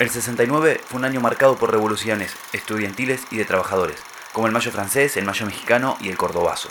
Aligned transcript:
El 0.00 0.10
69 0.10 0.80
fue 0.88 0.98
un 0.98 1.04
año 1.04 1.20
marcado 1.20 1.56
por 1.56 1.70
revoluciones 1.70 2.34
estudiantiles 2.52 3.28
y 3.30 3.36
de 3.36 3.44
trabajadores, 3.44 3.96
como 4.32 4.48
el 4.48 4.52
Mayo 4.52 4.72
francés, 4.72 5.16
el 5.16 5.24
Mayo 5.24 5.46
mexicano 5.46 5.96
y 6.00 6.08
el 6.08 6.16
Cordobazo. 6.16 6.68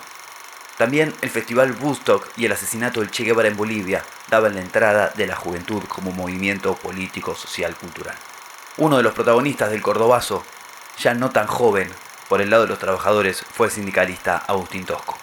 También 0.77 1.13
el 1.21 1.29
Festival 1.29 1.73
Woodstock 1.79 2.27
y 2.35 2.43
el 2.43 2.51
asesinato 2.51 2.99
del 2.99 3.11
Che 3.11 3.23
Guevara 3.23 3.47
en 3.47 3.55
Bolivia 3.55 4.03
daban 4.27 4.55
la 4.55 4.61
entrada 4.61 5.13
de 5.15 5.25
la 5.25 5.37
juventud 5.37 5.81
como 5.87 6.11
movimiento 6.11 6.75
político, 6.75 7.33
social, 7.33 7.77
cultural. 7.77 8.15
Uno 8.75 8.97
de 8.97 9.03
los 9.03 9.13
protagonistas 9.13 9.71
del 9.71 9.81
Cordobazo, 9.81 10.43
ya 10.97 11.13
no 11.13 11.29
tan 11.29 11.47
joven, 11.47 11.89
por 12.27 12.41
el 12.41 12.49
lado 12.49 12.63
de 12.63 12.69
los 12.69 12.79
trabajadores, 12.79 13.45
fue 13.53 13.67
el 13.67 13.71
sindicalista 13.71 14.35
Agustín 14.35 14.85
Tosco. 14.85 15.17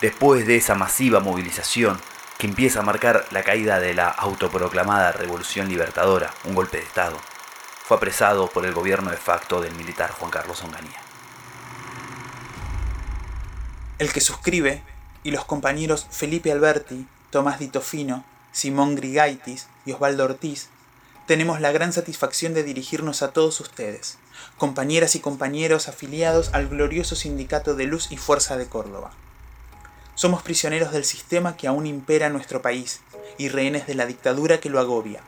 Después 0.00 0.46
de 0.46 0.54
esa 0.54 0.76
masiva 0.76 1.18
movilización 1.18 2.00
que 2.38 2.46
empieza 2.46 2.78
a 2.78 2.84
marcar 2.84 3.26
la 3.32 3.42
caída 3.42 3.80
de 3.80 3.92
la 3.92 4.08
autoproclamada 4.08 5.10
Revolución 5.10 5.68
Libertadora, 5.68 6.32
un 6.44 6.54
golpe 6.54 6.76
de 6.76 6.84
Estado, 6.84 7.18
fue 7.90 7.96
apresado 7.96 8.46
por 8.46 8.64
el 8.66 8.72
gobierno 8.72 9.10
de 9.10 9.16
facto 9.16 9.60
del 9.60 9.74
militar 9.74 10.12
Juan 10.12 10.30
Carlos 10.30 10.62
Onganía. 10.62 11.02
El 13.98 14.12
que 14.12 14.20
suscribe 14.20 14.84
y 15.24 15.32
los 15.32 15.44
compañeros 15.44 16.06
Felipe 16.08 16.52
Alberti, 16.52 17.08
Tomás 17.30 17.58
Di 17.58 17.66
Tofino, 17.66 18.24
Simón 18.52 18.94
Grigaitis 18.94 19.66
y 19.84 19.90
Osvaldo 19.90 20.22
Ortiz 20.24 20.68
tenemos 21.26 21.60
la 21.60 21.72
gran 21.72 21.92
satisfacción 21.92 22.54
de 22.54 22.62
dirigirnos 22.62 23.22
a 23.22 23.32
todos 23.32 23.58
ustedes, 23.58 24.18
compañeras 24.56 25.16
y 25.16 25.18
compañeros 25.18 25.88
afiliados 25.88 26.50
al 26.52 26.68
glorioso 26.68 27.16
Sindicato 27.16 27.74
de 27.74 27.86
Luz 27.86 28.12
y 28.12 28.18
Fuerza 28.18 28.56
de 28.56 28.68
Córdoba. 28.68 29.10
Somos 30.14 30.44
prisioneros 30.44 30.92
del 30.92 31.04
sistema 31.04 31.56
que 31.56 31.66
aún 31.66 31.88
impera 31.88 32.28
en 32.28 32.34
nuestro 32.34 32.62
país 32.62 33.00
y 33.36 33.48
rehenes 33.48 33.88
de 33.88 33.96
la 33.96 34.06
dictadura 34.06 34.60
que 34.60 34.70
lo 34.70 34.78
agobia. 34.78 35.22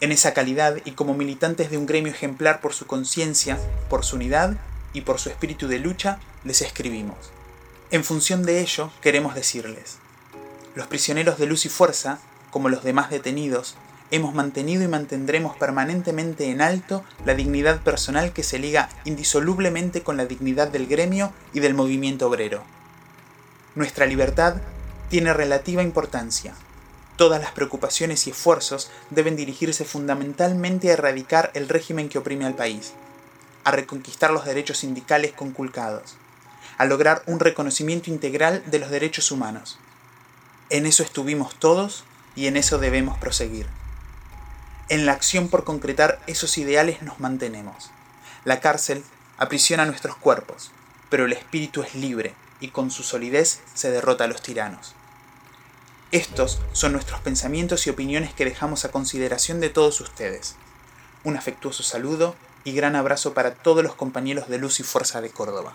En 0.00 0.12
esa 0.12 0.32
calidad 0.32 0.76
y 0.84 0.92
como 0.92 1.14
militantes 1.14 1.70
de 1.70 1.76
un 1.76 1.86
gremio 1.86 2.12
ejemplar 2.12 2.60
por 2.60 2.72
su 2.72 2.86
conciencia, 2.86 3.58
por 3.90 4.04
su 4.04 4.16
unidad 4.16 4.56
y 4.92 5.00
por 5.00 5.18
su 5.18 5.28
espíritu 5.28 5.66
de 5.66 5.80
lucha, 5.80 6.20
les 6.44 6.62
escribimos. 6.62 7.16
En 7.90 8.04
función 8.04 8.44
de 8.44 8.60
ello, 8.60 8.92
queremos 9.00 9.34
decirles, 9.34 9.98
los 10.76 10.86
prisioneros 10.86 11.38
de 11.38 11.46
luz 11.46 11.66
y 11.66 11.68
fuerza, 11.68 12.20
como 12.50 12.68
los 12.68 12.84
demás 12.84 13.10
detenidos, 13.10 13.76
hemos 14.12 14.34
mantenido 14.34 14.84
y 14.84 14.88
mantendremos 14.88 15.56
permanentemente 15.56 16.50
en 16.50 16.60
alto 16.60 17.04
la 17.24 17.34
dignidad 17.34 17.80
personal 17.80 18.32
que 18.32 18.44
se 18.44 18.60
liga 18.60 18.88
indisolublemente 19.04 20.02
con 20.02 20.16
la 20.16 20.26
dignidad 20.26 20.68
del 20.68 20.86
gremio 20.86 21.32
y 21.52 21.60
del 21.60 21.74
movimiento 21.74 22.28
obrero. 22.28 22.62
Nuestra 23.74 24.06
libertad 24.06 24.56
tiene 25.08 25.32
relativa 25.32 25.82
importancia, 25.82 26.54
Todas 27.18 27.40
las 27.40 27.50
preocupaciones 27.50 28.28
y 28.28 28.30
esfuerzos 28.30 28.92
deben 29.10 29.34
dirigirse 29.34 29.84
fundamentalmente 29.84 30.88
a 30.88 30.92
erradicar 30.92 31.50
el 31.54 31.68
régimen 31.68 32.08
que 32.08 32.18
oprime 32.18 32.46
al 32.46 32.54
país, 32.54 32.92
a 33.64 33.72
reconquistar 33.72 34.30
los 34.30 34.44
derechos 34.44 34.78
sindicales 34.78 35.32
conculcados, 35.32 36.14
a 36.76 36.84
lograr 36.84 37.24
un 37.26 37.40
reconocimiento 37.40 38.08
integral 38.08 38.62
de 38.70 38.78
los 38.78 38.90
derechos 38.90 39.32
humanos. 39.32 39.80
En 40.70 40.86
eso 40.86 41.02
estuvimos 41.02 41.56
todos 41.58 42.04
y 42.36 42.46
en 42.46 42.56
eso 42.56 42.78
debemos 42.78 43.18
proseguir. 43.18 43.66
En 44.88 45.04
la 45.04 45.10
acción 45.10 45.48
por 45.48 45.64
concretar 45.64 46.20
esos 46.28 46.56
ideales 46.56 47.02
nos 47.02 47.18
mantenemos. 47.18 47.90
La 48.44 48.60
cárcel 48.60 49.02
aprisiona 49.38 49.86
nuestros 49.86 50.16
cuerpos, 50.16 50.70
pero 51.10 51.24
el 51.24 51.32
espíritu 51.32 51.82
es 51.82 51.96
libre 51.96 52.36
y 52.60 52.68
con 52.68 52.92
su 52.92 53.02
solidez 53.02 53.60
se 53.74 53.90
derrota 53.90 54.22
a 54.22 54.28
los 54.28 54.40
tiranos. 54.40 54.94
Estos 56.10 56.58
son 56.72 56.92
nuestros 56.92 57.20
pensamientos 57.20 57.86
y 57.86 57.90
opiniones 57.90 58.32
que 58.32 58.46
dejamos 58.46 58.86
a 58.86 58.90
consideración 58.90 59.60
de 59.60 59.68
todos 59.68 60.00
ustedes. 60.00 60.56
Un 61.22 61.36
afectuoso 61.36 61.82
saludo 61.82 62.34
y 62.64 62.72
gran 62.72 62.96
abrazo 62.96 63.34
para 63.34 63.52
todos 63.52 63.82
los 63.82 63.94
compañeros 63.94 64.48
de 64.48 64.56
Luz 64.56 64.80
y 64.80 64.84
Fuerza 64.84 65.20
de 65.20 65.28
Córdoba. 65.28 65.74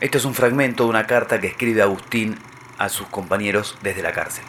Esto 0.00 0.16
es 0.16 0.24
un 0.24 0.34
fragmento 0.34 0.84
de 0.84 0.90
una 0.90 1.06
carta 1.06 1.42
que 1.42 1.48
escribe 1.48 1.82
Agustín 1.82 2.38
a 2.78 2.88
sus 2.88 3.06
compañeros 3.08 3.76
desde 3.82 4.02
la 4.02 4.14
cárcel. 4.14 4.44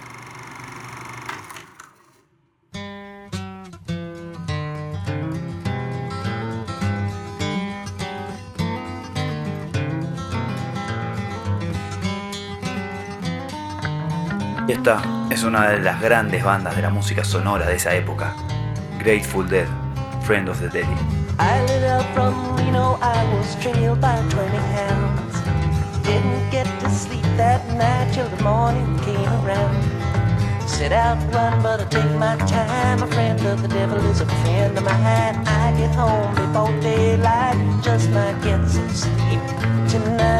Y 14.67 14.71
esta 14.71 14.99
es 15.29 15.43
una 15.43 15.69
de 15.69 15.79
las 15.79 16.01
grandes 16.01 16.43
bandas 16.43 16.75
de 16.75 16.81
la 16.81 16.89
música 16.89 17.23
sonora 17.23 17.67
de 17.67 17.75
esa 17.75 17.93
época, 17.93 18.33
Grateful 18.97 19.47
Dead, 19.47 19.67
Friend 20.23 20.49
of 20.49 20.59
the 20.59 20.69
Dead. 20.69 20.87
I 21.37 21.61
lit 21.67 21.83
up 21.83 22.03
from 22.15 22.55
Reno, 22.57 22.97
I 22.99 23.23
was 23.35 23.55
trailed 23.61 24.01
by 24.01 24.17
20 24.29 24.57
hounds. 24.73 25.35
Didn't 26.01 26.49
get 26.49 26.65
to 26.79 26.89
sleep 26.89 27.25
that 27.37 27.61
night 27.77 28.11
till 28.11 28.27
the 28.27 28.41
morning 28.41 28.97
came 29.01 29.29
around. 29.45 29.75
Set 30.67 30.91
out 30.91 31.19
run, 31.31 31.61
but 31.61 31.81
I 31.81 31.85
take 31.85 32.17
my 32.17 32.35
time. 32.47 33.03
A 33.03 33.07
friend 33.07 33.39
of 33.45 33.61
the 33.61 33.67
devil 33.67 33.97
is 34.09 34.21
a 34.21 34.25
friend 34.25 34.75
of 34.75 34.83
mine. 34.83 35.45
I 35.45 35.75
get 35.77 35.93
home 35.93 36.33
before 36.33 36.71
daylight, 36.81 37.83
just 37.83 38.09
might 38.09 38.41
get 38.41 38.67
some 38.67 38.89
sleep 38.89 39.41
tonight. 39.87 40.34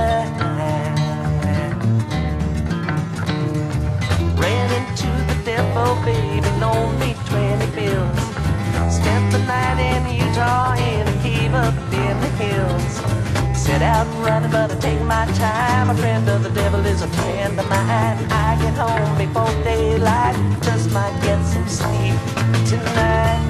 Out 13.85 14.07
running, 14.25 14.49
but 14.49 14.71
I 14.71 14.75
take 14.79 15.01
my 15.01 15.25
time. 15.37 15.91
A 15.91 15.95
friend 15.95 16.27
of 16.27 16.41
the 16.41 16.49
devil 16.49 16.83
is 16.85 17.01
a 17.03 17.07
friend 17.07 17.59
of 17.59 17.69
mine. 17.69 18.17
I 18.31 18.57
get 18.61 18.73
home 18.73 19.15
before 19.15 19.53
daylight, 19.63 20.35
just 20.63 20.89
might 20.91 21.15
get 21.21 21.39
some 21.45 21.67
sleep 21.67 22.17
tonight. 22.65 23.45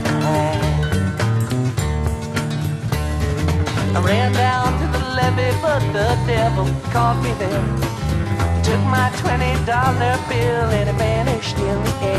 I 3.95 3.99
ran 4.03 4.33
down 4.33 4.67
to 4.81 4.85
the 4.95 5.03
levee, 5.17 5.55
but 5.61 5.81
the 5.97 6.09
devil 6.27 6.67
caught 6.91 7.17
me 7.23 7.31
there. 7.39 7.65
Took 8.65 8.81
my 8.97 9.07
twenty 9.21 9.53
dollar 9.65 10.17
bill 10.27 10.67
and 10.77 10.89
it 10.89 10.97
vanished 10.97 11.57
in 11.57 11.77
the 11.87 11.93
air. 12.01 12.14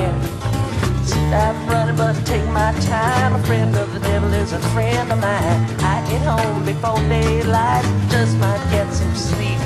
My 2.56 2.72
time. 2.80 3.34
A 3.34 3.42
friend 3.44 3.76
of 3.76 3.92
the 3.92 4.00
devil 4.00 4.32
is 4.32 4.52
a 4.52 4.62
friend 4.72 5.12
of 5.12 5.18
mine. 5.20 5.60
I 5.94 5.96
get 6.10 6.22
home 6.32 6.64
before 6.64 7.00
daylight, 7.12 7.84
just 8.08 8.34
might 8.38 8.64
get 8.74 8.88
some 8.98 9.14
sleep 9.28 9.60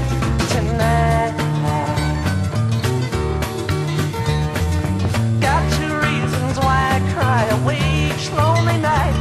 tonight. 0.52 1.32
Got 5.46 5.62
two 5.78 5.94
reasons 6.08 6.54
why 6.64 6.80
I 6.96 6.98
cry 7.14 7.42
away 7.58 7.82
each 8.08 8.26
lonely 8.40 8.78
night. 8.92 9.16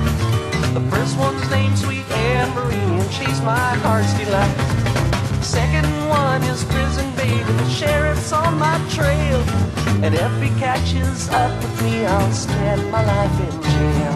The 0.78 0.84
first 0.92 1.14
one's 1.20 1.48
named 1.52 1.78
Sweet 1.78 2.08
Anne 2.30 2.50
Marie, 2.56 2.92
and 3.02 3.12
she's 3.18 3.40
my 3.42 3.70
heart's 3.86 4.14
delight. 4.20 4.58
Second 5.44 5.99
one 6.40 6.50
is 6.50 6.64
prison 6.66 7.10
baby, 7.16 7.44
the 7.44 7.70
sheriff's 7.70 8.32
on 8.32 8.58
my 8.58 8.78
trail. 8.90 9.40
And 10.04 10.16
if 10.16 10.34
he 10.42 10.50
catches 10.60 11.30
up 11.30 11.52
with 11.62 11.84
me, 11.84 12.06
I'll 12.06 12.32
spend 12.32 12.92
my 12.92 13.04
life 13.04 13.40
in 13.48 13.56
jail. 13.74 14.16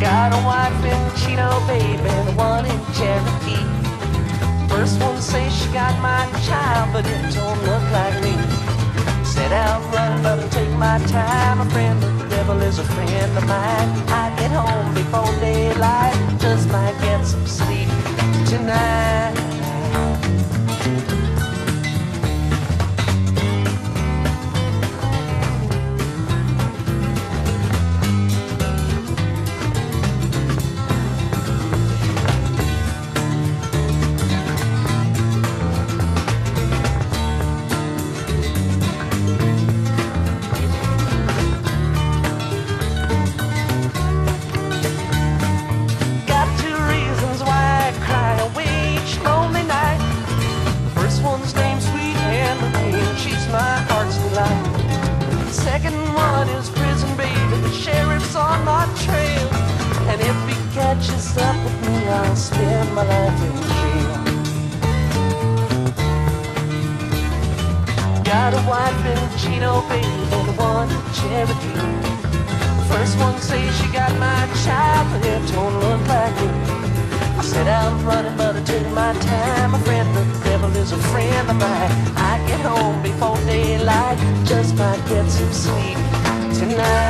Got 0.00 0.32
a 0.32 0.40
wife 0.44 0.84
in 0.94 1.02
Chino, 1.20 1.48
baby, 1.66 2.08
and 2.08 2.36
one 2.36 2.66
in 2.66 2.80
Cherokee. 2.96 3.66
First 4.68 5.00
one 5.00 5.20
says 5.20 5.52
she 5.54 5.72
got 5.72 5.94
my 6.00 6.24
child, 6.46 6.92
but 6.92 7.06
it 7.06 7.34
don't 7.34 7.60
look 7.68 7.84
like 7.92 8.16
me. 8.22 8.34
Set 9.24 9.52
out 9.52 9.82
running, 9.94 10.22
but 10.22 10.50
take 10.52 10.70
my 10.76 10.98
time. 11.06 11.60
A 11.60 11.70
friend 11.70 12.02
the 12.02 12.28
devil 12.28 12.60
is 12.60 12.78
a 12.78 12.84
friend 12.84 13.38
of 13.38 13.46
mine. 13.46 13.88
I 14.08 14.34
get 14.38 14.50
home 14.50 14.94
before 14.94 15.32
daylight, 15.40 16.16
just 16.38 16.68
might 16.68 16.96
get 17.00 17.24
some 17.24 17.46
sleep 17.46 17.79
tonight. 18.50 19.39
Catches 60.94 61.36
up 61.38 61.54
with 61.64 61.80
me, 61.86 61.96
I'll 62.08 62.34
spend 62.34 62.94
my 62.96 63.04
life 63.06 63.40
in 63.46 63.54
jail. 63.70 64.12
Got 68.24 68.54
a 68.54 68.62
wife 68.68 69.02
in 69.14 69.22
Chino, 69.38 69.82
baby, 69.88 70.24
and 70.38 70.50
one 70.58 70.90
in 70.90 71.02
Cherokee. 71.16 71.78
First 72.90 73.16
one 73.20 73.38
says 73.40 73.70
she 73.78 73.86
got 73.92 74.10
my 74.18 74.40
child, 74.64 75.06
but 75.12 75.24
it 75.32 75.42
don't 75.52 75.74
look 75.84 76.02
like 76.08 76.38
it. 76.46 76.54
I 77.38 77.42
said 77.42 77.68
I'm 77.68 78.04
running, 78.04 78.36
but 78.36 78.56
I 78.56 78.62
took 78.64 78.86
my 78.88 79.12
time. 79.12 79.74
A 79.74 79.78
friend, 79.86 80.08
the 80.16 80.24
devil 80.42 80.74
is 80.76 80.90
a 80.90 80.98
friend 81.12 81.50
of 81.50 81.56
mine. 81.56 81.92
I 82.16 82.32
get 82.48 82.62
home 82.66 83.00
before 83.00 83.38
daylight, 83.46 84.18
just 84.44 84.74
might 84.74 85.02
get 85.06 85.26
some 85.30 85.52
sleep 85.52 85.98
tonight. 86.58 87.09